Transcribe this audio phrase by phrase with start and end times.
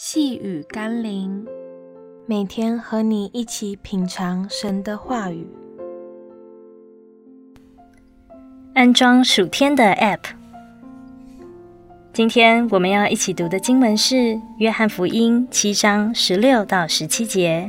[0.00, 1.44] 细雨甘霖，
[2.24, 5.44] 每天和你一起品尝神的话语。
[8.74, 10.20] 安装暑天的 App。
[12.12, 14.14] 今天我们要一起读的经文是
[14.58, 17.68] 《约翰福音》七章十六到十七节。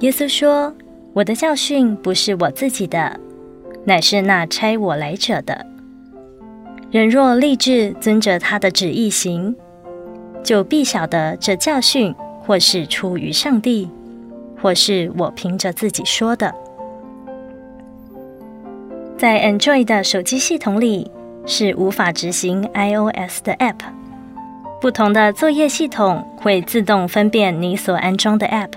[0.00, 0.74] 耶稣说
[1.12, 3.20] ：“我的教训不是我自己的，
[3.84, 5.66] 乃是那差我来者的。
[6.90, 9.54] 人若立志遵着他的旨意行。”
[10.46, 13.90] 就必晓得这教训，或是出于上帝，
[14.62, 16.54] 或是我凭着自己说的。
[19.18, 21.10] 在 Android 的手机系统里
[21.46, 23.74] 是无法执行 iOS 的 App。
[24.80, 28.70] 不同的作业系统会自动分辨你所安装的 App。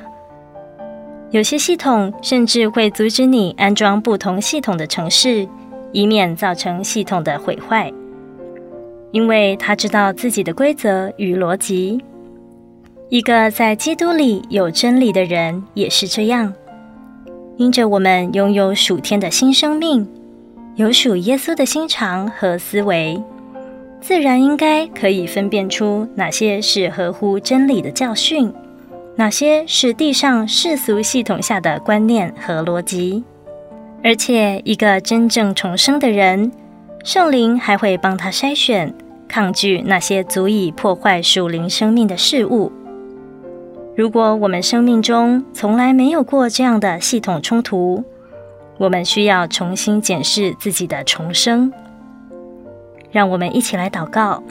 [1.30, 5.48] 有些系统甚至会阻止你安装不同系统的程式，
[5.92, 7.94] 以免造成系统的毁坏。
[9.12, 12.00] 因为他知道自己的规则与逻辑，
[13.10, 16.54] 一个在基督里有真理的人也是这样。
[17.58, 20.08] 因着我们拥有属天的新生命，
[20.76, 23.22] 有属耶稣的心肠和思维，
[24.00, 28.54] 自然应该可以分辨出哪些是合乎真理的教训，
[29.16, 33.24] 哪些是地上世俗系统下的观念和逻辑。
[34.02, 36.50] 而且，一个真正重生的人，
[37.12, 38.94] 圣灵还会帮他筛选、
[39.28, 42.72] 抗拒那些足以破坏属灵生命的事物。
[43.98, 48.04] 如果我们生命中从来没有过这样的系统冲突，
[48.78, 51.74] 我们需要重新检视自己的重生。
[53.10, 54.44] 让我们一起来祷告：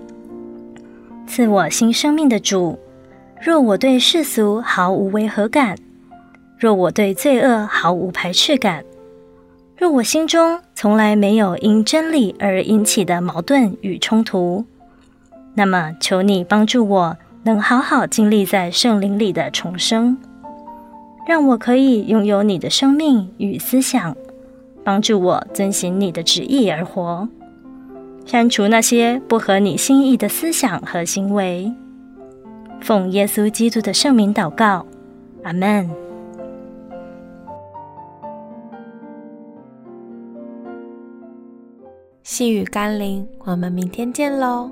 [1.28, 2.76] 赐我新生命的主，
[3.40, 5.76] 若我对世俗毫无违和感，
[6.58, 8.84] 若我对罪恶毫无排斥感。
[9.76, 14.64] 若我心中从来没有因真理而引起的矛盾与冲突，
[15.54, 20.16] 那么求你帮助我能好好经历在圣灵里的重生，
[21.26, 24.16] 让我可以拥有你的生命与思想，
[24.84, 27.28] 帮助我遵行你的旨意而活，
[28.24, 31.72] 删除那些不合你心意的思想和行为。
[32.80, 34.86] 奉耶稣基督的圣名祷告，
[35.42, 36.07] 阿门。
[42.30, 44.70] 细雨甘霖，我们明天见喽。